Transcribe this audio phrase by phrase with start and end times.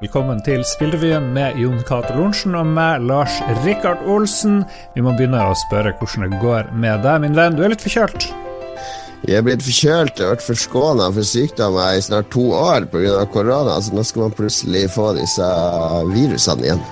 [0.00, 3.34] Velkommen til Spillrevyen med Jon Cato Lorentzen og meg, Lars
[3.66, 4.62] Rikard Olsen.
[4.94, 7.58] Vi må begynne å spørre hvordan det går med deg, min venn.
[7.58, 8.30] Du er litt forkjølt?
[9.28, 13.28] Jeg er blitt forkjølt Jeg har vært forskåna for sykdommer i snart to år pga.
[13.28, 15.52] korona, så nå skal man plutselig få disse
[16.16, 16.84] virusene igjen.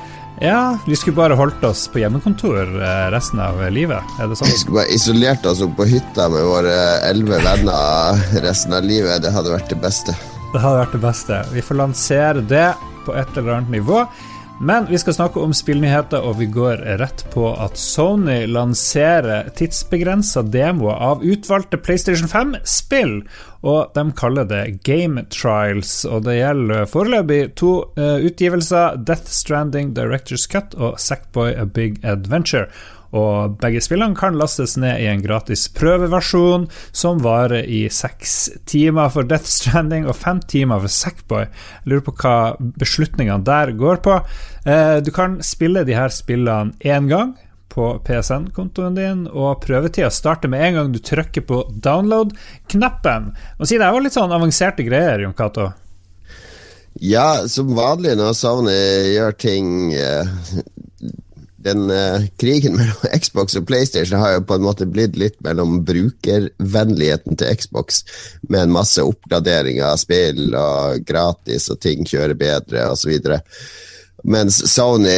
[0.45, 4.53] Ja, vi skulle bare holdt oss på hjemmekontor eh, resten av livet, er det sånn?
[4.53, 6.77] Vi skulle bare isolert oss opp på hytta med våre
[7.09, 9.25] elleve venner resten av livet.
[9.25, 10.21] Det hadde vært det beste.
[10.49, 11.39] Det hadde vært det beste.
[11.53, 12.71] Vi får lansere det
[13.05, 14.05] på et eller annet nivå.
[14.61, 20.43] Men vi skal snakke om spillnyheter, og vi går rett på at Sony lanserer tidsbegrensa
[20.43, 23.21] demoer av utvalgte PlayStation 5-spill.
[23.63, 28.99] Og de kaller det Game Trials, og det gjelder foreløpig to uh, utgivelser.
[28.99, 32.67] Death Stranding Directors Cut og Sackboy A Big Adventure.
[33.17, 38.37] Og begge spillene kan lastes ned i en gratis prøveversjon som varer i seks
[38.69, 41.49] timer for Death Stranding og fem timer for Sackboy.
[41.49, 44.21] Jeg lurer på hva beslutningene der går på.
[44.69, 47.37] Eh, du kan spille de her spillene én gang
[47.73, 53.33] på PSN-kontoen din, og prøvetida starter med en gang du trykker på download-knappen.
[53.59, 55.69] Og si Det er jo litt sånn avanserte greier, Jon Cato.
[56.99, 58.79] Ja, som vanlig når Sony
[59.15, 60.27] gjør ting eh,
[61.69, 65.83] den uh, krigen mellom Xbox og PlayStation har jo på en måte blitt litt mellom
[65.89, 68.03] brukervennligheten til Xbox,
[68.49, 73.15] med en masse oppgraderinger av spill og gratis og ting kjører bedre osv.
[74.27, 75.15] Mens Sony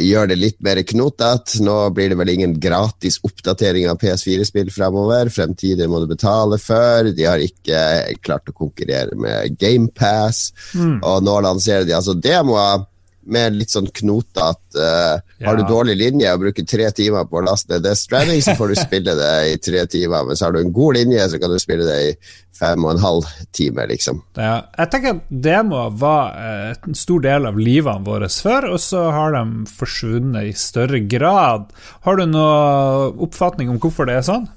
[0.00, 1.60] gjør det litt mer knotete.
[1.64, 5.28] Nå blir det vel ingen gratis oppdatering av PS4-spill fremover.
[5.32, 7.10] Fremtidig må du betale for.
[7.12, 7.82] De har ikke
[8.24, 10.46] klart å konkurrere med GamePass.
[10.72, 10.96] Mm.
[11.04, 12.86] Og nå lanserer de altså demoer
[13.32, 15.48] med litt sånn knotete uh, ja.
[15.48, 18.54] Har du dårlig linje og bruker tre timer på å laste ned Death Stranding, så
[18.58, 20.28] får du spille det i tre timer.
[20.28, 22.14] Men så har du en god linje, så kan du spille det i
[22.60, 24.20] fem og en halv time, liksom.
[24.36, 28.82] Ja, jeg tenker at demo var eh, en stor del av livene våre før, og
[28.84, 31.70] så har de forsvunnet i større grad.
[32.04, 34.48] Har du noen oppfatning om hvorfor det er sånn?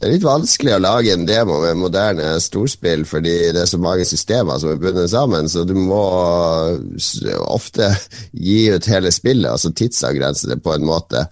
[0.00, 3.76] Det er litt vanskelig å lage en demo med moderne storspill fordi det er så
[3.76, 6.00] mange systemer som er bundet sammen, så du må
[7.44, 7.90] ofte
[8.32, 11.26] gi ut hele spillet, altså tidsavgrense det på en måte.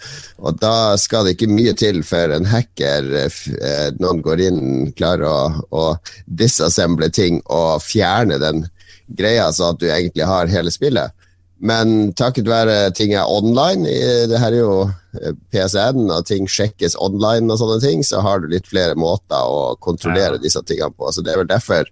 [0.45, 4.61] Og da skal det ikke mye til før en hacker, eh, noen går inn,
[5.00, 5.87] klarer å, å
[6.29, 8.67] disassemble ting og fjerne den
[9.09, 11.17] greia, så at du egentlig har hele spillet.
[11.59, 13.91] Men takket være ting er online,
[14.31, 14.75] det her er jo
[15.19, 19.43] eh, PSN, og ting sjekkes online og sånne ting, så har du litt flere måter
[19.43, 20.43] å kontrollere ja.
[20.45, 21.11] disse tingene på.
[21.11, 21.89] Så det er vel derfor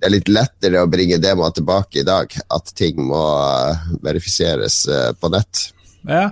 [0.00, 4.84] det er litt lettere å bringe demoer tilbake i dag, at ting må eh, verifiseres
[4.88, 5.66] eh, på nett.
[6.08, 6.30] Ja,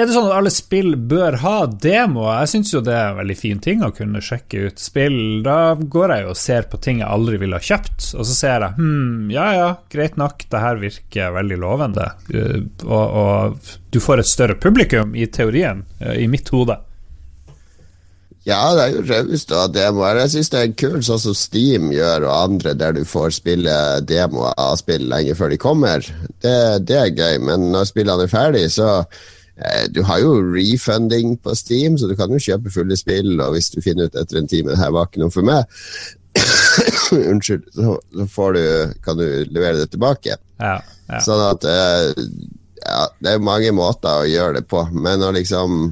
[0.00, 2.40] er det sånn at alle spill bør ha demoer?
[2.42, 5.16] Jeg syns jo det er en veldig fin ting å kunne sjekke ut spill.
[5.46, 8.36] Da går jeg jo og ser på ting jeg aldri ville ha kjøpt, og så
[8.36, 12.06] ser jeg hm, ja ja, greit nok, det her virker veldig lovende.
[12.32, 16.78] Uh, og, og, du får et større publikum, i teorien, uh, i mitt hode.
[18.46, 20.22] Ja, det er jo raust ha demoer.
[20.22, 23.74] Jeg syns det er kult, sånn som Steam gjør, og andre, der du får spille
[24.08, 26.08] demoer av spill lenge før de kommer.
[26.40, 26.56] Det,
[26.88, 29.39] det er gøy, men når spillene er ferdig, så Eh,
[29.92, 33.70] du har jo refunding på Steam, så du kan jo kjøpe fulle spill, og hvis
[33.74, 35.68] du finner ut etter en time her var ikke noe for meg,
[37.32, 38.62] unnskyld, så, så du,
[39.04, 40.38] kan du levere det tilbake.
[40.60, 40.78] Ja,
[41.10, 41.20] ja.
[41.24, 42.12] Sånn at uh,
[42.80, 45.82] ja, det er mange måter å gjøre det på, men å liksom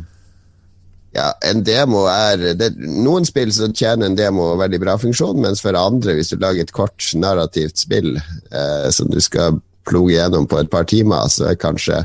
[1.17, 5.63] ja, en demo er det, Noen spill så tjener en demo veldig bra funksjon, mens
[5.65, 9.59] for andre, hvis du lager et kort narrativt spill eh, som du skal
[9.89, 12.03] ploge gjennom på et par timer, så er kanskje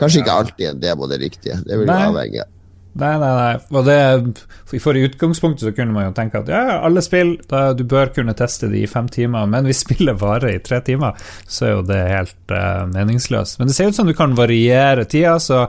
[0.00, 1.58] Kanskje ikke alltid en demo det riktige.
[1.64, 2.44] Det vil jo avhenge.
[2.96, 3.56] Nei, nei, nei.
[3.76, 3.96] Og det,
[4.80, 8.08] for I utgangspunktet så kunne man jo tenke at ja, alle spill, da, du bør
[8.16, 11.74] kunne teste de i fem timer, men hvis spillet varer i tre timer, så er
[11.74, 13.60] jo det helt uh, meningsløst.
[13.60, 15.66] Men det ser ut som du kan variere tida, så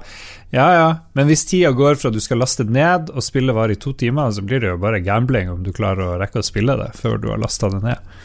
[0.56, 0.88] ja, ja.
[1.20, 3.92] Men hvis tida går fra du skal laste det ned og spillet varer i to
[3.92, 6.94] timer, så blir det jo bare gambling om du klarer å rekke å spille det
[6.96, 8.16] før du har lasta det ned.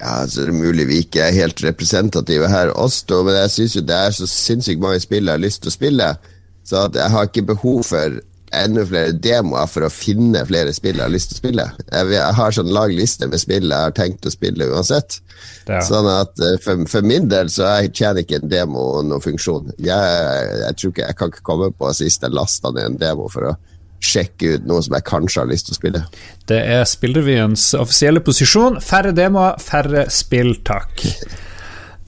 [0.00, 3.52] Ja, så er det mulig vi ikke er helt representative her, oss to, men jeg
[3.56, 6.10] syns jo det er så sinnssykt mange spill jeg har lyst til å spille,
[6.64, 8.20] så jeg har ikke behov for
[8.50, 11.66] enda flere demoer for å finne flere spill jeg har lyst til å spille.
[11.86, 15.20] Jeg, har sånn lag liste med spill jeg har tenkt å spille uansett.
[15.68, 15.80] Ja.
[15.86, 19.70] Sånn at eh, for, for, min del så jeg tjener ikke en demo noen funksjon.
[19.78, 23.28] Jeg, jeg, tror ikke jeg kan ikke komme på sist jeg lasta ned en demo
[23.30, 23.54] for å
[24.00, 26.02] sjekke ut noe som jeg kanskje har lyst til å spille.
[26.48, 28.80] Det er Spillrevyens offisielle posisjon.
[28.84, 31.04] Færre demoer, færre spill, takk.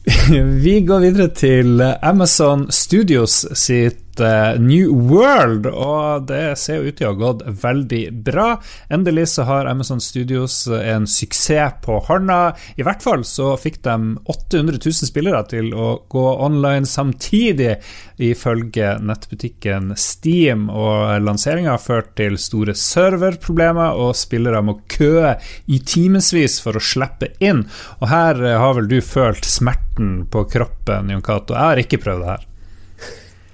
[0.65, 6.99] Vi går videre til Amazon Studios sitt uh, New World, og det ser jo ut
[6.99, 8.49] til å ha gått veldig bra.
[8.93, 12.53] Endelig så har Amazon Studios en suksess på hånda.
[12.77, 17.77] I hvert fall så fikk de 800 000 spillere til å gå online samtidig,
[18.23, 20.69] ifølge nettbutikken Steam.
[20.71, 25.37] Og lanseringa har ført til store serverproblemer, og spillere må køe
[25.67, 27.65] i timevis for å slippe inn.
[28.01, 31.57] Og her har vel du følt smerten på kroppen, Jon Cato.
[31.57, 32.49] Jeg har ikke prøvd det her.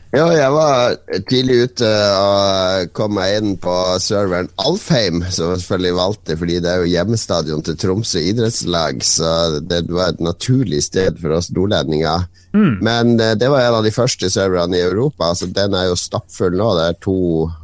[0.08, 0.94] Ja, jeg var
[1.28, 6.70] tidlig ute og kom meg inn på serveren Alfheim, som jeg selvfølgelig valgte fordi det
[6.72, 12.25] er jo hjemmestadion til Tromsø idrettslag, så det var et naturlig sted for oss nordlendinger.
[12.56, 12.78] Mm.
[12.84, 15.98] Men uh, det var en av de første serverne i Europa, så den er jo
[16.00, 16.68] stappfull nå.
[16.78, 17.16] Det er to,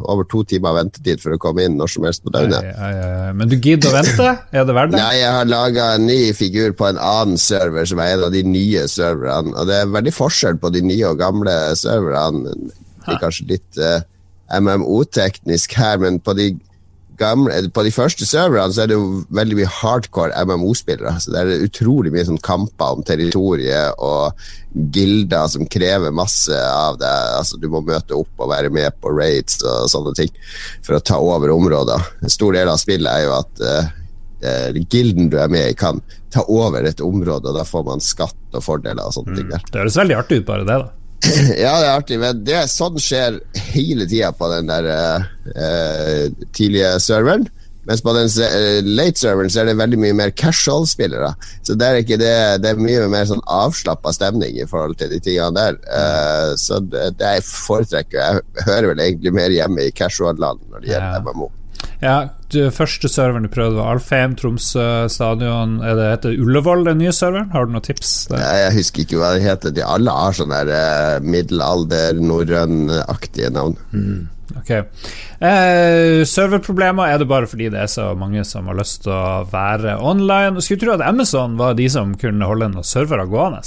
[0.05, 2.71] over to timer ventetid for å komme inn når som helst på døgnet.
[3.35, 4.31] Men du gidder å vente?
[4.55, 5.01] Er det verdt det?
[5.01, 8.35] Nei, jeg har laga en ny figur på en annen server, som er en av
[8.35, 9.55] de nye serverne.
[9.57, 12.55] Og det er veldig forskjell på de nye og gamle serverne.
[13.05, 16.53] Det er kanskje litt uh, eh, MMO-teknisk her, men på de
[17.25, 21.17] gamle, på de første serverne så er det jo veldig mye hardcore MMO-spillere.
[21.23, 24.47] Så det er utrolig mye sånn kamper om territoriet og
[24.95, 27.35] gilder som krever masse av deg.
[27.41, 30.33] Altså, du må møte opp og være med på raids og sånne ting
[30.85, 32.11] for å ta over områder.
[32.25, 36.03] En stor del av spillet er jo at uh, gilden du er med i, kan
[36.35, 39.39] ta over et område, og da får man skatt og fordeler og sånne mm.
[39.39, 39.65] ting der.
[39.71, 41.04] Det høres veldig artig ut, bare det, da.
[41.65, 43.41] ja, det er artig, men det er sånn skjer
[43.73, 47.47] hele tida på den der uh, tidlige serveren.
[47.89, 51.33] Mens på den uh, late serveren så er det veldig mye mer casual-spillere.
[51.65, 52.35] Så det er, ikke det,
[52.65, 55.81] det er mye mer sånn avslappa stemning i forhold til de tingene der.
[55.89, 60.85] Uh, så det, det jeg foretrekker Jeg hører vel egentlig mer hjemme i casual-land når
[60.85, 61.23] det gjelder ja.
[61.25, 61.51] MMO.
[62.05, 62.17] Ja,
[62.55, 65.81] du, første serveren du prøvde var Alfheim, Tromsø stadion.
[65.85, 67.51] Er det heter Ullevål, den nye serveren?
[67.55, 68.13] Har du noen tips?
[68.31, 68.45] Der?
[68.63, 69.75] Jeg husker ikke hva det heter.
[69.75, 73.77] De alle har sånne uh, middelalder, norrønaktige navn.
[73.93, 74.27] Mm,
[74.63, 74.73] ok.
[75.45, 79.45] Eh, serverproblemer er det bare fordi det er så mange som har lyst til å
[79.51, 80.63] være online.
[80.65, 83.65] Skulle tro at Amazon var de som kunne holde noen servere gående.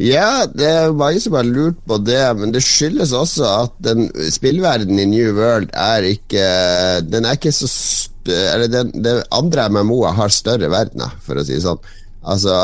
[0.00, 4.08] Ja, det er mange som har lurt på det, men det skyldes også at den
[4.32, 6.46] spillverdenen i New World er ikke
[7.08, 7.68] Den er ikke så
[8.26, 11.80] Eller den, den andre MMO-er har større verdener, for å si det sånn.
[12.22, 12.54] Altså,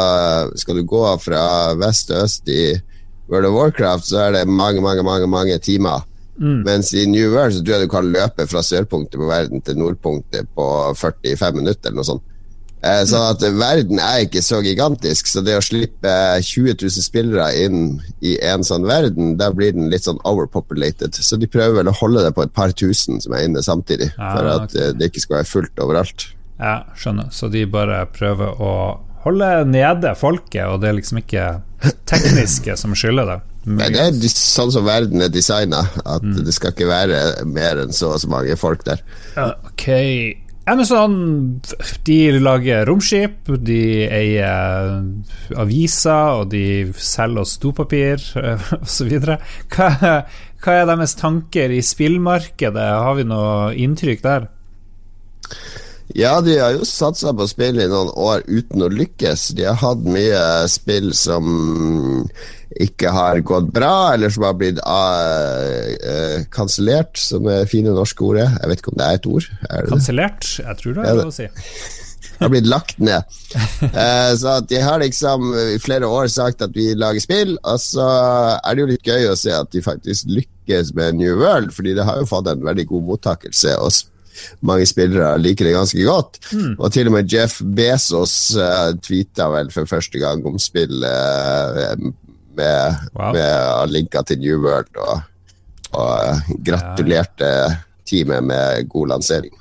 [0.54, 1.40] skal du gå fra
[1.80, 2.62] vest til øst i
[3.28, 6.06] World of Warcraft, så er det mange, mange, mange, mange timer.
[6.38, 6.62] Mm.
[6.62, 9.80] Mens i New World så tror jeg du kan løpe fra sørpunktet på verden til
[9.80, 12.24] nordpunktet på 45 minutter, eller noe sånt.
[12.88, 16.12] Eh, sånn at verden er ikke så gigantisk, så det å slippe
[16.44, 21.18] 20 000 spillere inn i en sånn verden, da blir den litt sånn overpopulated.
[21.18, 24.12] Så de prøver vel å holde det på et par tusen som er inne samtidig,
[24.14, 24.94] ja, for at okay.
[24.96, 26.30] det ikke skal være fullt overalt.
[26.58, 27.28] Ja, skjønner.
[27.34, 28.72] Så de bare prøver å
[29.26, 31.46] holde nede folket, og det er liksom ikke
[32.10, 33.38] tekniske som skylder det.
[33.68, 36.38] Men det er sånn som verden er designa, at mm.
[36.46, 39.02] det skal ikke være mer enn så og så mange folk der.
[39.36, 39.88] Ok
[40.68, 41.14] Amazon
[42.04, 44.98] de lager romskip, de eier
[45.56, 48.20] aviser, og de selger oss dopapir
[48.82, 49.14] osv.
[49.16, 49.88] Hva,
[50.60, 52.88] hva er deres tanker i spillmarkedet?
[53.04, 54.48] Har vi noe inntrykk der?
[56.16, 59.50] Ja, de har jo satsa på spill i noen år uten å lykkes.
[59.58, 60.40] De har hatt mye
[60.72, 62.24] spill som
[62.78, 68.48] ikke har gått bra, eller som har blitt uh, kansellert, som er fine norske ordet.
[68.54, 69.48] Jeg vet ikke om det er et ord.
[69.92, 70.52] Kansellert?
[70.62, 71.48] Jeg tror det er lov å si.
[72.38, 73.38] har blitt lagt ned.
[73.82, 78.06] Uh, så de har liksom i flere år sagt at vi lager spill, og så
[78.58, 81.96] er det jo litt gøy å se at de faktisk lykkes med New World, fordi
[81.98, 83.76] det har jo fått en veldig god mottakelse.
[83.76, 83.92] og
[84.60, 86.40] mange spillere liker det ganske godt.
[86.52, 86.74] Mm.
[86.78, 91.94] Og til og med Jeff Bezos uh, tweeta vel for første gang om spill uh,
[92.58, 93.32] med, wow.
[93.36, 95.22] med linker til New World, og,
[95.94, 97.70] og gratulerte ja.
[98.08, 99.54] teamet med god lansering.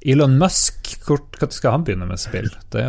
[0.00, 2.48] Elon Musk, når skal han begynne med spill?
[2.74, 2.86] ja,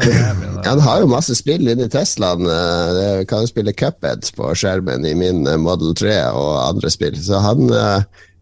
[0.64, 2.48] han har jo masse spill inni Teslaen.
[2.48, 7.18] Jeg kan jo spille Cuphead på skjermen i min Model 3 og andre spill.
[7.20, 7.68] Så han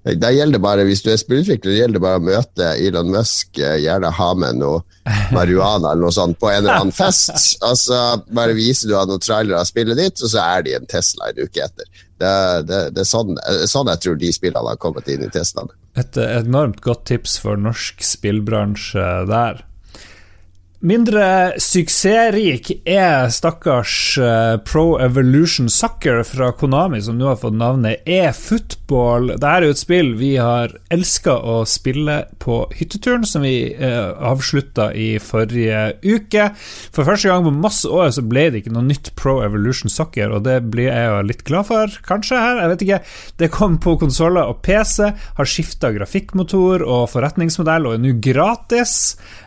[0.08, 3.79] uh, det bare, Hvis du er spillutvikler, det gjelder bare å møte Elon Musk, eh,
[3.84, 4.82] gjerne ha med noe
[5.36, 7.58] marihuana eller noe sånt på en eller annen fest.
[7.65, 10.89] Altså, Bare viser du han noen trailere av spillet ditt, og så er de en
[10.89, 11.89] Tesla en uke etter.
[12.20, 12.34] Det,
[12.68, 13.38] det, det er sånn,
[13.70, 15.72] sånn, jeg tror de spillene har kommet inn i Teslaene.
[16.00, 19.63] Et enormt godt tips for norsk spillbransje der.
[20.79, 28.07] Mindre suksessrik er stakkars uh, Pro Evolution Soccer fra Konami, som nå har fått navnet
[28.07, 29.33] E-football.
[29.33, 34.07] Dette er jo et spill vi har elska å spille på hytteturen, som vi eh,
[34.24, 36.45] avslutta i forrige uke.
[36.95, 40.31] For første gang på masse år så ble det ikke noe nytt Pro Evolution Soccer,
[40.31, 42.63] og det blir jeg jo litt glad for, kanskje, her.
[42.63, 43.01] Jeg vet ikke.
[43.43, 48.95] Det kom på konsoller og PC, har skifta grafikkmotor og forretningsmodell, og er nå gratis.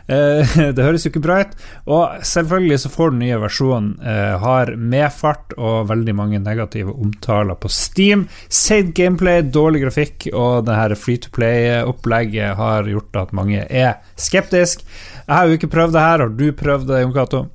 [0.05, 0.45] Uh,
[0.77, 1.55] det høres jo ikke ut.
[1.85, 7.55] Og selvfølgelig så får den nye versjonen eh, har medfart og veldig mange negative omtaler
[7.59, 8.27] på Steam.
[8.49, 13.99] Seid gameplay, dårlig grafikk og det her free to play-opplegget har gjort at mange er
[14.19, 14.85] skeptisk.
[15.23, 16.23] Jeg har jo ikke prøvd det her.
[16.25, 17.45] Har du prøvd det, Jon Cato?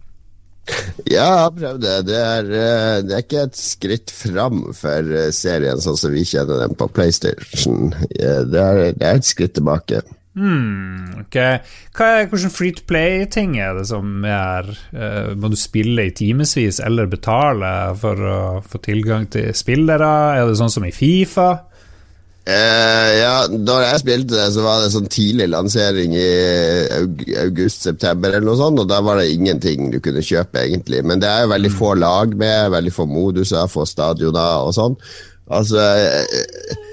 [1.09, 1.97] Ja, jeg har prøvd det.
[2.09, 6.27] Det er, eh, det er, ikke et skritt fram for eh, serien sånn som vi
[6.29, 7.95] kjenner den på PlayStation.
[8.13, 10.03] Det er, det er et skritt tilbake.
[10.39, 11.37] Hmm, ok.
[11.97, 16.13] Hva er, hvordan free to play-ting er det som er uh, Må du spille i
[16.15, 20.13] timevis eller betale for å få tilgang til spillere?
[20.37, 21.49] Er det sånn som i Fifa?
[22.49, 26.29] Uh, ja, da jeg spilte det, så var det sånn tidlig lansering i
[27.43, 31.03] august-september, eller noe sånt, og da var det ingenting du kunne kjøpe, egentlig.
[31.05, 31.81] Men det er jo veldig hmm.
[31.83, 34.97] få lag med, veldig få moduser, få stadioner og sånn.
[35.59, 36.88] Altså uh,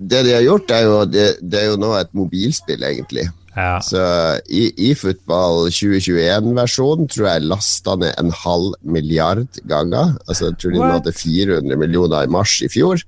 [0.00, 3.26] det de har gjort, er jo, det, det er jo nå et mobilspill, egentlig.
[3.56, 3.80] Ja.
[3.82, 4.00] Så
[4.48, 10.14] i, i Football 2021-versjonen tror jeg lasta ned en halv milliard ganger.
[10.26, 13.02] Altså, jeg tror de nådde 400 millioner i mars i fjor,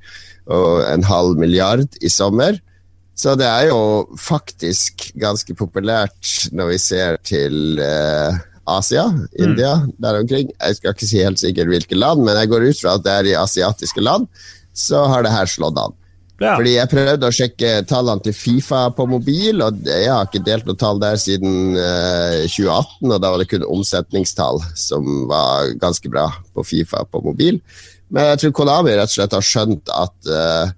[0.53, 2.59] og en halv milliard i sommer.
[3.17, 8.35] Så det er jo faktisk ganske populært når vi ser til uh,
[8.73, 9.05] Asia,
[9.39, 9.95] India, mm.
[10.03, 10.53] der omkring.
[10.59, 13.15] Jeg skal ikke si helt sikkert hvilke land, men jeg går ut fra at det
[13.15, 14.29] er i asiatiske land.
[14.75, 15.95] Så har det her slått an.
[16.43, 16.57] Ja.
[16.59, 20.69] Fordi Jeg prøvde å sjekke tallene til Fifa på mobil, og jeg har ikke delt
[20.69, 23.13] noe tall der siden eh, 2018.
[23.13, 27.63] og Da var det kun omsetningstall som var ganske bra på Fifa på mobil.
[28.13, 30.73] Men jeg tror Konami rett og slett har skjønt at uh,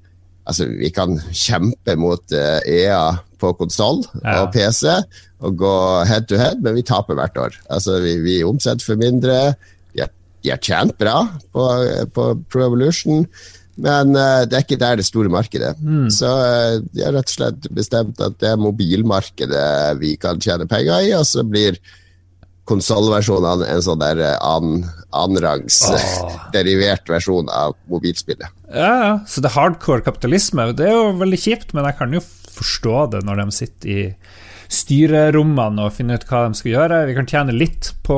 [0.47, 4.45] altså, vi kan kjempe mot eh, EA på konsoll ja.
[4.45, 4.87] og PC
[5.45, 5.75] og gå
[6.09, 7.59] head to head, men vi taper hvert år.
[7.69, 9.57] Altså, vi, vi omsetter for mindre.
[9.93, 10.13] De har,
[10.45, 11.19] de har tjent bra
[11.53, 11.67] på,
[12.15, 13.27] på Pro Evolution.
[13.81, 15.75] Men uh, det er ikke der det store markedet.
[15.83, 16.07] Mm.
[16.15, 19.67] Så uh, de har rett og slett bestemt at det er mobilmarkedet
[20.03, 21.81] vi kan tjene penger i, og så blir
[22.71, 24.61] konsollversjonene en sånn der uh,
[25.15, 26.39] annenrangs oh.
[26.57, 28.49] derivert versjon av mobilspillet.
[28.71, 29.13] Ja, ja.
[29.29, 30.71] Så det er hardcore kapitalisme.
[30.79, 34.03] Det er jo veldig kjipt, men jeg kan jo forstå det når de sitter i
[34.75, 37.03] styrerommene og finner ut hva de skal gjøre.
[37.11, 38.17] Vi kan tjene litt på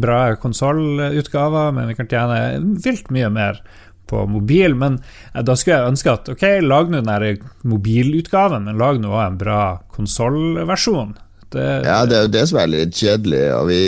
[0.00, 2.38] bra konsollutgaver, men vi kan tjene
[2.82, 3.60] vilt mye mer
[4.08, 4.76] på mobil.
[4.78, 4.98] Men
[5.32, 9.38] eh, da skulle jeg ønske at ok, lag nå den mobilutgaven, men lag nå en
[9.40, 9.62] bra
[9.96, 11.16] konsollversjon.
[11.56, 13.82] ja, det er jo det som er litt kjedelig, og vi,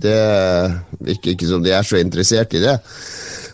[0.00, 0.20] det
[1.00, 2.78] virker ikke som de er så interessert i det.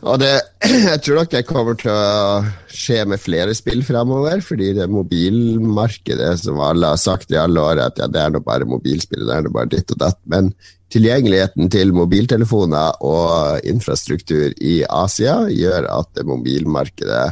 [0.02, 0.32] Og det,
[0.90, 6.34] jeg tror nok det kommer til å skje med flere spill fremover, fordi det mobilmarkedet
[6.42, 9.36] som alle har sagt i alle år, at ja, det er nå bare mobilspill, det
[9.36, 10.18] er nå bare ditt og datt.
[10.30, 10.50] Men
[10.92, 17.30] tilgjengeligheten til mobiltelefoner og infrastruktur i Asia gjør at mobilmarkedet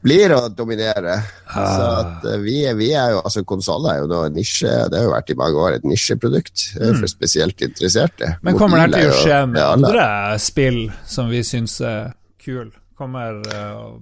[0.00, 1.18] blir å dominere.
[1.50, 1.72] Ah.
[1.76, 4.96] Så at eh, vi, vi, er jo, altså Konsoller er jo nå en nisje, det
[4.96, 7.00] har jo vært i mange år et nisjeprodukt eh, mm.
[7.02, 8.34] for spesielt interesserte.
[8.46, 10.06] Men kommer det til å skje med andre
[10.40, 12.72] spill som vi syns er kule?
[13.00, 13.96] Kommer uh,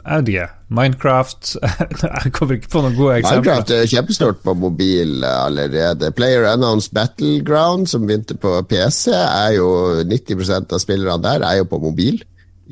[0.00, 0.46] ikke.
[0.72, 1.56] Minecraft
[2.02, 3.42] Jeg kommer ikke på noen gode eksempler.
[3.42, 6.12] Minecraft er kjempestort på mobil allerede.
[6.16, 9.68] Player Announced Battleground, som begynte på PC, er jo
[10.08, 12.22] 90% av spillerne der er jo på mobil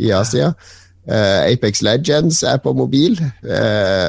[0.00, 0.52] i Asia.
[1.10, 3.18] Uh, Apex Legends er på mobil.
[3.44, 4.08] Uh,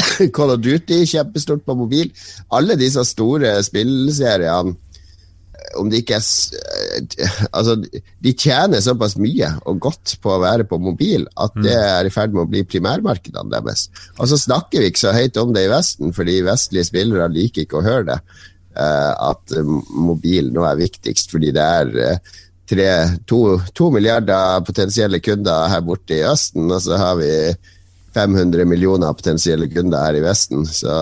[0.36, 2.12] Call of Duty kjempestort på mobil.
[2.52, 4.76] Alle disse store spillseriene
[5.78, 6.24] om de ikke er
[7.56, 7.76] Altså,
[8.24, 11.88] de tjener såpass mye og godt på å være på mobil at det mm.
[11.96, 13.88] er i ferd med å bli primærmarkedene deres.
[14.18, 17.66] Og så snakker vi ikke så høyt om det i Vesten, fordi vestlige spillere liker
[17.66, 18.20] ikke å høre det.
[18.70, 19.56] Uh, at
[19.90, 22.36] mobil nå er viktigst, fordi det er uh,
[22.70, 22.90] tre,
[23.28, 27.32] to, to, milliarder potensielle kunder her borte i Østen, og så har vi
[28.14, 30.64] 500 millioner potensielle kunder her i Vesten.
[30.66, 30.94] Så.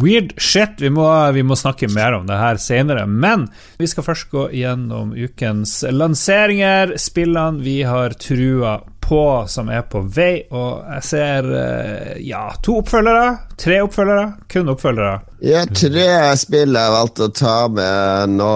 [0.00, 0.80] Weird shit.
[0.80, 3.04] Vi må, vi må, snakke mer om det her senere.
[3.06, 3.48] Men
[3.80, 10.04] vi skal først gå gjennom ukens lanseringer, spillene vi har trua på som er på
[10.14, 10.44] vei.
[10.54, 13.26] Og jeg ser eh, ja, to oppfølgere.
[13.60, 14.24] Tre oppfølgere.
[14.52, 15.18] Kun oppfølgere.
[15.42, 16.06] Ja, tre
[16.38, 18.54] spill jeg valgte å ta med nå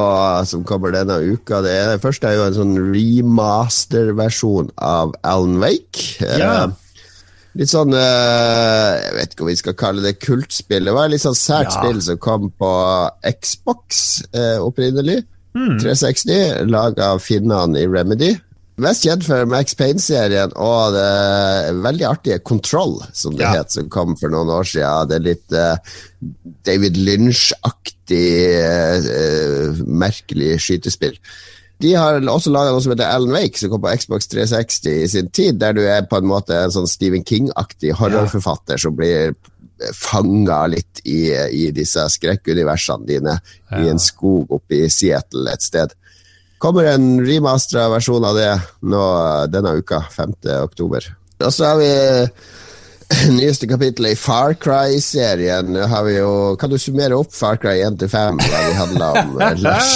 [0.48, 1.60] som kommer denne uka.
[1.66, 6.08] Det, ene, første er jo en sånn remaster-versjon av Alan Wake.
[6.22, 6.52] Ja.
[6.64, 6.82] Eh,
[7.56, 10.88] litt sånn uh, Jeg vet ikke om vi skal kalle det kultspill.
[10.88, 11.76] Det var litt sånn sært ja.
[11.78, 12.72] spill som kom på
[13.40, 14.02] Xbox
[14.36, 15.22] uh, opprinnelig.
[15.56, 15.78] Mm.
[15.80, 18.34] 360, laga av finnene i Remedy.
[18.84, 23.54] Mest kjent for Max Payne-serien og det veldig artige Control, som det ja.
[23.56, 25.08] het, som kom for noen år siden.
[25.08, 25.96] Det er litt uh,
[26.68, 28.26] David Lynch-aktig,
[28.60, 31.16] uh, merkelig skytespill.
[31.82, 35.10] De har også laga noe som heter Alan Wake, som kom på Xbox 360 i
[35.12, 38.84] sin tid, der du er på en måte en sånn Stephen King-aktig horrorforfatter ja.
[38.86, 39.36] som blir
[39.92, 43.82] fanga litt i, i disse skrekkuniversene dine ja.
[43.82, 45.92] i en skog oppe i Seattle et sted
[46.58, 48.52] kommer en remastera versjon av det
[48.88, 49.02] nå
[49.52, 50.36] denne uka, 5.
[50.64, 51.08] oktober.
[51.44, 51.90] Og så har vi
[53.38, 55.76] nyeste kapittelet i Far Cry-serien.
[55.76, 59.10] har vi jo, Kan du summere opp Far Cry 1 til 5, hva de handla
[59.20, 59.92] om, Lars?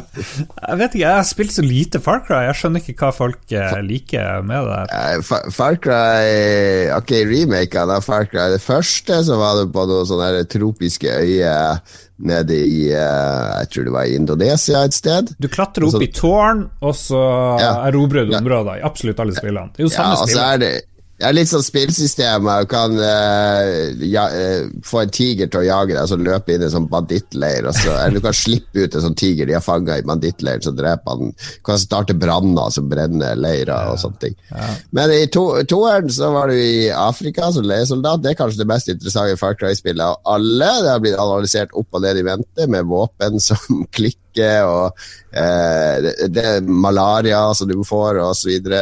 [0.68, 2.44] jeg vet ikke, jeg har spilt så lite Far Cry.
[2.50, 5.00] Jeg skjønner ikke hva folk eh, liker med det.
[5.24, 8.50] Far, Far Cry Ok, remaken av Far Cry.
[8.52, 11.80] Det første så var det på noen sånne tropiske øyer
[12.22, 15.32] nede i uh, Jeg tror det var i Indonesia et sted.
[15.42, 17.22] Du klatrer opp så, i tårn, og så
[17.62, 19.72] ja, erobrer du områder i absolutt alle spillene.
[19.72, 20.82] Det er jo samme ja, spill.
[21.22, 22.48] Er litt sånn spillsystem.
[22.62, 26.54] Du kan uh, ja, uh, få en tiger til å jage deg, og så løpe
[26.54, 27.68] inn i en sånn bandittleir.
[27.70, 31.14] Eller du kan slippe ut en sånn tiger de har fanga i bandittleiren, så dreper
[31.14, 31.34] han.
[31.36, 34.38] Du kan starte branner som brenner leirer og sånne ting.
[34.50, 34.70] Ja.
[34.98, 38.24] Men i to, toeren så var du i Afrika som leiesoldat.
[38.24, 40.72] Det er kanskje det mest interessante Far Cry-spillet av alle.
[40.82, 44.98] Det har blitt analysert opp og ned i vente med våpen som klikker og
[45.30, 48.54] eh, det, det, er malaria som du får, osv.
[48.64, 48.78] Det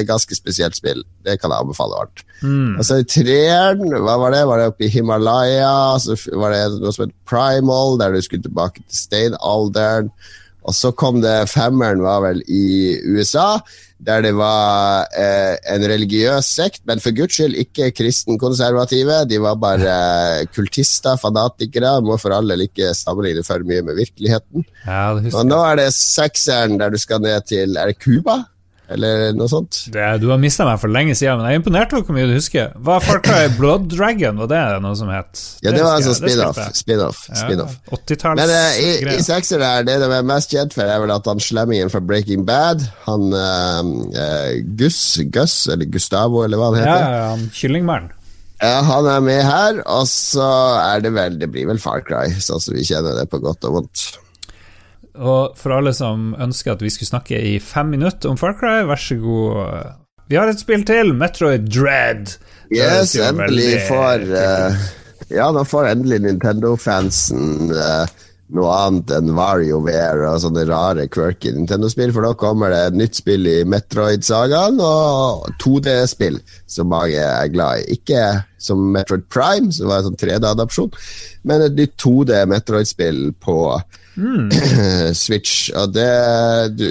[0.00, 1.04] er ganske spesielt spill.
[1.24, 2.24] Det kan jeg anbefale varmt.
[2.44, 2.76] Mm.
[2.78, 4.44] Altså, treeren, hva var det?
[4.48, 5.74] Var det oppe i Himalaya?
[6.02, 10.10] Så var det noe som het Primal, der du skulle tilbake til steinalderen.
[10.64, 13.58] Og så kom det Femmeren, var vel i USA,
[14.04, 19.22] der det var eh, en religiøs sekt, men for guds skyld ikke kristenkonservative.
[19.28, 19.92] De var bare
[20.40, 21.98] eh, kultister, fanatikere.
[22.04, 24.66] Må for alle ikke sammenligne for mye med virkeligheten.
[24.84, 28.42] Ja, og nå er det sekseren der du skal ned til Er det Cuba?
[28.92, 29.78] Eller noe sånt.
[29.92, 32.26] Det, du har mista meg for lenge siden, men jeg er imponert over hvor mye
[32.28, 32.74] du husker.
[32.84, 35.40] Hva Far Cry Blood Dragon, var det noe som het?
[35.64, 36.60] Ja, det, det var altså spin-off.
[36.76, 37.22] Spin-off.
[37.32, 41.00] Spin ja, men uh, i, i sekser der, det de er mest kjent for, er
[41.02, 45.00] vel at han slemmingen fra Breaking Bad, han uh, Gus,
[45.32, 46.92] Gus, eller Gustavo, eller hva han heter.
[46.92, 48.12] Ja, ja, han kyllingmannen.
[48.64, 50.44] Ja, han er med her, og så
[50.78, 53.66] er det vel Det blir vel Far Cry, sånn som vi kjenner det på godt
[53.68, 54.04] og vondt.
[55.14, 58.82] Og for alle som ønsker at vi skulle snakke i fem minutter om Far Cry,
[58.88, 59.92] vær så god.
[60.30, 62.34] Vi har et spill til, Metroid Dread.
[62.74, 64.84] Yes, endelig får uh,
[65.30, 68.08] Ja, nå får endelig Nintendo-fansen uh,
[68.52, 73.18] noe annet enn WarioWare og sånne rare, quirky Nintendo-spill, for da kommer det et nytt
[73.18, 76.38] spill i Metroid-sagaen, og 2D-spill
[76.70, 77.96] som mange er glad i.
[77.96, 80.92] Ikke som Metroid Prime, som var en sånn 3D-adopsjon,
[81.48, 83.58] men et nytt 2D Metroid-spill på
[84.14, 84.46] Mm.
[85.14, 85.72] Switch.
[85.74, 86.06] Og det
[86.78, 86.84] du,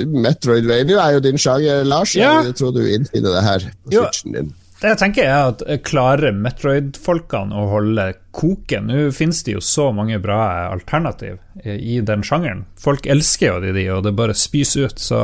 [0.67, 2.17] Radio er jo din sjanger, Lars.
[2.19, 2.41] Ja.
[2.43, 3.93] Jeg tror du innfinner det her på.
[3.93, 4.51] Switchen din.
[4.83, 8.03] Det jeg tenker er at Klarer Metroid-folkene å holde
[8.35, 8.89] koken?
[8.91, 10.41] Nå finnes det jo så mange bra
[10.73, 12.65] alternativ i den sjangeren.
[12.83, 14.99] Folk elsker jo de, de og det bare spys ut.
[14.99, 15.21] Så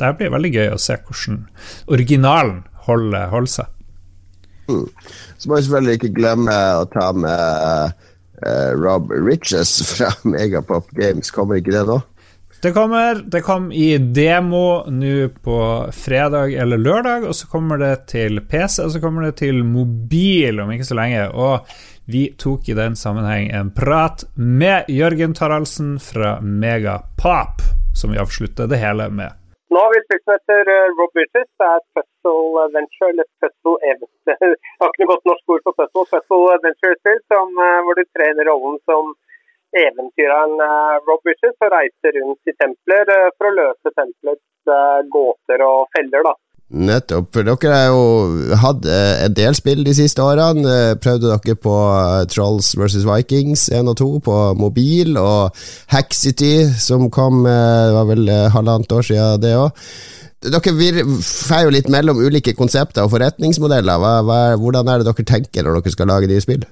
[0.00, 1.42] det blir veldig gøy å se hvordan
[1.92, 3.76] originalen holder, holder seg.
[4.72, 4.88] Mm.
[5.36, 7.92] Så må vi selvfølgelig ikke glemme å ta med
[8.48, 11.28] uh, Rob Riches fra Megapop Games.
[11.36, 12.00] Kommer ikke det nå?
[12.66, 13.14] Det kommer.
[13.14, 15.58] Det kom i demo nå på
[15.94, 20.58] fredag eller lørdag, og så kommer det til PC, og så kommer det til mobil
[20.58, 21.28] om ikke så lenge.
[21.30, 21.68] Og
[22.10, 27.62] vi tok i den sammenheng en prat med Jørgen Taraldsen fra Megapop,
[27.94, 29.38] som vi avslutter det hele med.
[29.70, 31.14] Nå har vi spilt etter uh, Rob.
[31.14, 34.42] Det er puzzle adventure, eller puzzle eventyr.
[34.42, 36.06] Jeg har ikke noe godt norsk ord for puzzle.
[36.16, 39.14] Puzzle adventure-spill uh, hvor du trener rollen som
[39.84, 44.42] eventyreren uh, Rob Bridges og reiser rundt i templer uh, for å løse templets
[45.14, 46.26] gåter og feller.
[46.26, 46.32] da.
[46.66, 47.28] Nettopp.
[47.30, 50.66] For dere har jo hatt eh, en del spill de siste årene.
[50.66, 53.04] Eh, prøvde dere på eh, Trolls vs.
[53.06, 55.54] Vikings 1 og 2 på mobil, og
[55.94, 59.70] Hack City, som kom Det var vel halvannet år siden, det òg.
[60.46, 64.02] Dere får jo litt mellom ulike konsepter og forretningsmodeller.
[64.02, 66.66] Hva, hva, hvordan er det dere tenker når dere skal lage nye spill?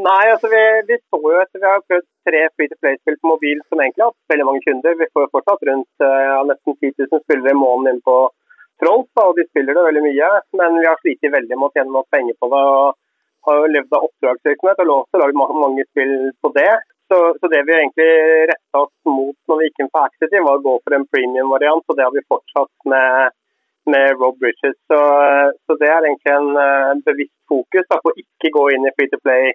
[0.00, 3.28] Nei, altså vi, vi så jo etter vi har prøvd tre free to play-spill på
[3.28, 4.94] mobil som egentlig har hatt veldig mange kunder.
[4.96, 8.16] Vi får jo fortsatt rundt ja, nesten 10 000 spillere i måneden inn på
[8.80, 10.30] Trolls, og de spiller det veldig mye.
[10.60, 12.62] Men vi har slitt veldig med å tjene nok penger på det.
[12.72, 12.98] og
[13.46, 16.72] har jo levd av oppdragsvirksomhet og lov til å lage mange spill på det.
[17.10, 18.10] Så, så det vi egentlig
[18.48, 21.84] retta oss mot når vi gikk inn på Axity, var å gå for en premium-variant,
[21.84, 23.38] og det har vi fortsatt med
[23.90, 24.76] med Rob Bridges.
[24.86, 24.98] Så,
[25.66, 28.92] så det er egentlig en, en bevisst fokus da, på å ikke gå inn i
[28.94, 29.50] free to play.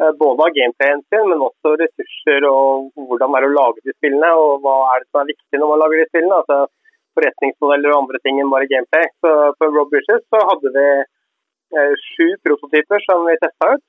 [0.00, 4.30] Både av gameplayen sin, men også ressurser og hvordan det er å lage de spillene.
[4.32, 6.38] Og hva er det som er viktig når man lager de spillene.
[6.40, 6.60] altså
[7.18, 9.10] Forretningsmodeller og andre ting enn bare gameplay.
[9.20, 10.86] Så på Rob Bridges så hadde vi
[12.04, 13.84] sju prototyper som vi testa ut.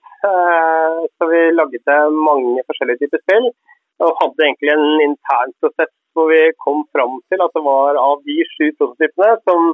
[1.15, 3.47] Så vi lagde mange forskjellige typer spill
[4.02, 8.21] og hadde egentlig en intern prosess hvor vi kom fram til at det var av
[8.28, 9.71] de sju prototypene som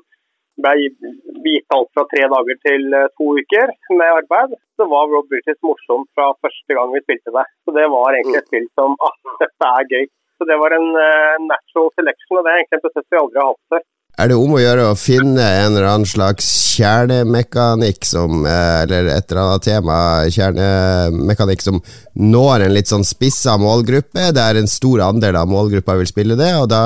[0.63, 5.60] ble alt fra tre dager til eh, to uker med arbeid, så var Rob British
[5.65, 7.46] morsomt fra første gang vi spilte det.
[7.65, 10.10] Så det var egentlig et spill som ah, dette er gøy.
[10.38, 13.41] Så det var en uh, natural selection, og det er egentlig en prosess vi aldri
[13.41, 13.86] har hatt før
[14.17, 19.12] er det om å gjøre å finne en eller annen slags kjernemekanikk som eh, Eller
[19.13, 19.98] et eller annet tema,
[20.34, 21.78] kjernemekanikk som
[22.17, 26.50] når en litt sånn spissa målgruppe, der en stor andel av målgruppa vil spille det,
[26.58, 26.82] og da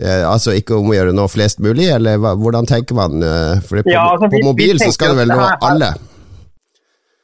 [0.00, 3.20] eh, Altså ikke om å gjøre noe flest mulig, eller hva, hvordan tenker man?
[3.22, 5.92] Eh, for på, ja, altså, på mobil så skal det vel nå alle?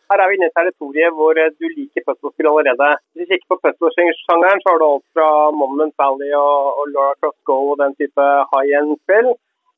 [0.08, 2.94] Her er vi inne i territoriet hvor du liker puzzlespill allerede.
[3.12, 7.12] Hvis du kikker på puzzlesjangeren, så har du alt fra Monument Valley og, og Laura
[7.20, 9.34] Cross Go og den type high end-spill,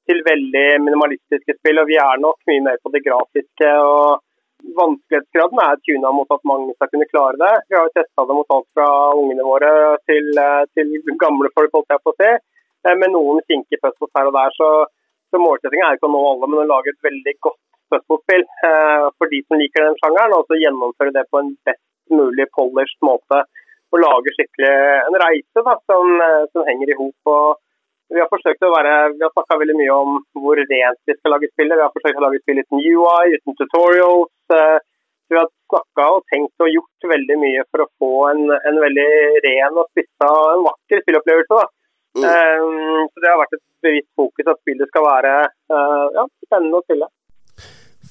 [0.06, 1.82] til veldig minimalistiske spill.
[1.82, 3.72] Og vi er nok mye mer på det grafiske.
[3.90, 4.22] og
[4.78, 7.52] Vanskelighetsgraden er tuna mot at mange skal kunne klare det.
[7.66, 9.72] Vi har jo testa det mot alt fra ungene våre
[10.06, 10.30] til,
[10.78, 12.30] til gamle folk, holdt jeg på å si.
[12.88, 14.54] Eh, med noen kinkige puzzles her og der.
[14.56, 14.68] Så,
[15.30, 17.60] så målsettingen er ikke å nå alle, men å lage et veldig godt
[17.92, 21.82] puzzlespill eh, for de som liker den sjangeren, og så gjennomføre det på en best
[22.14, 23.42] mulig polished måte.
[23.90, 24.70] Og lage skikkelig
[25.08, 27.34] en reise da, som, eh, som henger i hop.
[28.10, 31.36] Vi har forsøkt å være, vi har snakka veldig mye om hvor rent vi skal
[31.36, 31.76] lage spillet.
[31.78, 34.32] Vi har forsøkt å lage spill uten UI, uten tutorials.
[35.30, 39.10] Vi har snakka og tenkt og gjort veldig mye for å få en, en veldig
[39.44, 41.60] ren og spissa en vakker spillopplevelse.
[41.60, 41.68] da.
[42.20, 42.28] Mm.
[42.28, 45.34] Um, så Det har vært et bevisst fokus at spillet skal være
[45.72, 47.08] uh, ja, spennende å spille.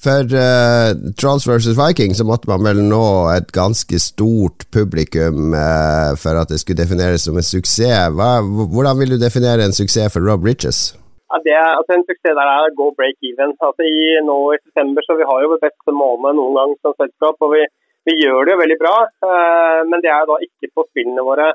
[0.00, 1.74] For uh, Trolls vs.
[1.76, 6.80] Viking så måtte man vel nå et ganske stort publikum uh, for at det skulle
[6.80, 8.08] defineres som en suksess.
[8.16, 10.94] Hva, hvordan vil du definere en suksess for Rob Riches?
[11.30, 13.52] Ja, det, altså En suksess der er go break even.
[13.60, 17.36] Altså i, nå i september så vi har jo beste måned noen gang som selskap.
[17.44, 17.66] og vi,
[18.08, 18.96] vi gjør det jo veldig bra,
[19.26, 21.52] uh, men det er da ikke på spillene våre.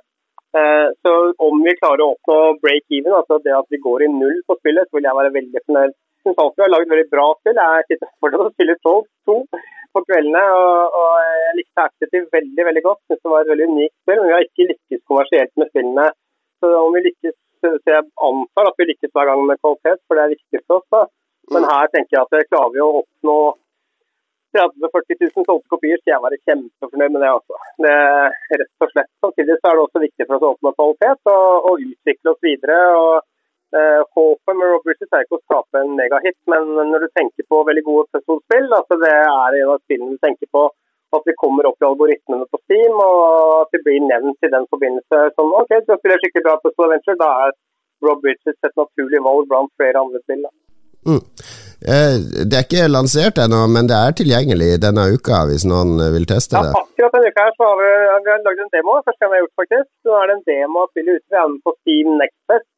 [1.03, 1.11] Så
[1.43, 4.55] om vi klarer å oppnå break even, altså det at vi går i null på
[4.59, 7.59] spillet, så vil jeg være veldig fornøyd syns alltid vi har laget veldig bra spill.
[7.61, 9.35] Jeg sitter fortsatt og spiller Souls 2
[9.95, 10.43] på kveldene.
[10.59, 13.01] Og, og jeg likte Activity veldig veldig godt.
[13.05, 14.21] Synes det var et veldig unikt spill.
[14.21, 16.07] Men vi har ikke lykkes kommersielt med spillene.
[16.63, 20.17] Så om vi lykkes, så jeg antar at vi lykkes hver gang med kvalitet, for
[20.17, 20.89] det er viktig for oss.
[20.95, 21.05] da.
[21.53, 23.37] Men her tenker jeg at klarer vi å oppnå
[24.55, 27.31] 30 000-40 000 solgte kopier, skal jeg være kjempefornøyd med det.
[27.37, 27.61] også.
[27.85, 27.95] Det,
[28.63, 29.11] rett og slett.
[29.23, 32.43] Samtidig så er det også viktig for oss å oppnå kvalitet og, og utvikle oss
[32.49, 32.81] videre.
[32.95, 33.23] og
[33.77, 37.43] Eh, håpet med Rob Bridges er ikke å skape en megahit, men når du tenker
[37.51, 40.61] på veldig gode puzzle-spill, altså det er en av spillene du tenker på
[41.17, 44.69] at vi kommer opp i algoritmene på Steam, og at vi blir nevnt i den
[44.71, 47.55] forbindelse som OK, du spiller skikkelig bra Puzzle Adventure, da er
[48.05, 50.47] Rob Bridges et naturlig valg blant flere andre spill.
[51.09, 51.23] Mm.
[51.83, 56.27] Eh, det er ikke lansert ennå, men det er tilgjengelig denne uka hvis noen vil
[56.29, 56.71] teste det?
[56.71, 57.89] Ja, akkurat denne uka her så har vi,
[58.25, 58.95] vi har lagd en demo.
[59.03, 59.89] Første gang vi har gjort faktisk.
[60.07, 61.27] Nå er det en demo av spillet ute.
[61.33, 62.69] Vi er med på Steam Nextfest.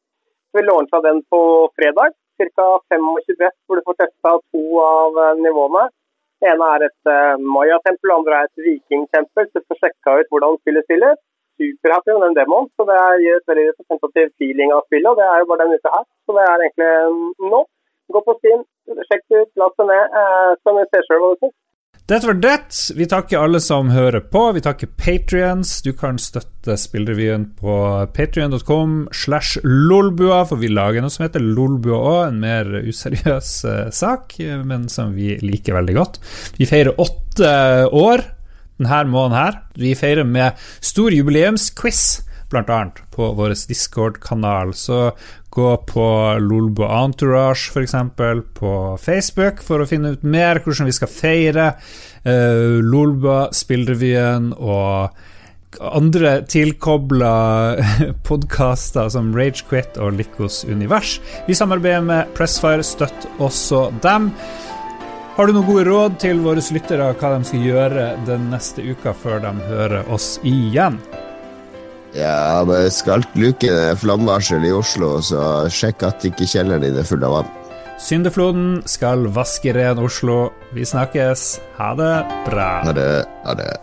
[0.56, 1.42] Vi launcha den på
[1.78, 2.16] fredag.
[2.38, 2.66] Ca.
[2.94, 5.88] 25 brett hvor du får testa to av eh, nivåene.
[6.38, 9.48] Det ene er et uh, Maya-tempel, det andre er et vikingtempel.
[9.48, 11.16] Så du får sjekka ut hvordan spillet spiller.
[11.58, 12.68] Superhappy med den demoen.
[12.78, 15.10] så Det gir et veldig representativ feeling av spillet.
[15.10, 16.06] og Det er jo bare den ute her.
[16.26, 16.92] Så det er egentlig
[17.42, 17.50] nok.
[17.54, 17.64] nå.
[18.08, 18.66] Gå på Steam,
[19.08, 20.14] sjekk det ut, last det ned.
[20.14, 21.56] Uh, så vi ser selv hva du syns.
[22.08, 22.76] Dette var det.
[22.96, 24.46] Vi takker alle som hører på.
[24.56, 25.74] Vi takker Patrions.
[25.84, 27.74] Du kan støtte Spillrevyen på
[28.16, 33.82] patrion.com slash lolbua, for vi lager noe som heter Lolbua òg, en mer useriøs uh,
[33.92, 36.16] sak, men som vi liker veldig godt.
[36.56, 37.52] Vi feirer åtte
[37.92, 38.24] år
[38.78, 39.60] denne måneden her.
[39.76, 42.02] Vi feirer med stor jubileumsquiz
[42.50, 42.80] bl.a.
[43.14, 44.74] på vår Discord-kanal.
[44.74, 45.12] Så
[45.50, 46.06] gå på
[46.40, 47.94] Lolbo Entourage, f.eks.,
[48.54, 51.72] på Facebook, for å finne ut mer hvordan vi skal feire
[52.26, 55.18] uh, Lolba, Spillrevyen og
[55.84, 57.32] andre tilkobla
[58.28, 61.18] podkaster som Ragequit og Likos univers.
[61.46, 64.32] Vi samarbeider med Pressfire, støtt også dem.
[65.38, 69.14] Har du noen gode råd til våre lyttere hva de skal gjøre den neste uka
[69.14, 70.98] før de hører oss igjen?
[72.18, 77.22] Ja, men skal luke flammevarsel i Oslo, så sjekk at ikke kjelleren din er full
[77.26, 77.52] av vann.
[77.98, 80.52] Syndefloden skal vaske ren Oslo.
[80.74, 81.58] Vi snakkes.
[81.80, 82.14] Ha det
[82.46, 82.70] bra.
[82.86, 83.12] Ha det.
[83.46, 83.74] Ha det.